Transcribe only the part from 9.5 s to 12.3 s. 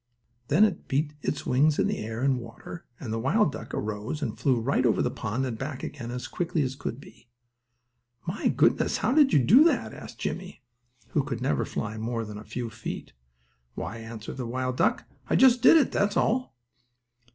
that?" asked Jimmie, who never could fly more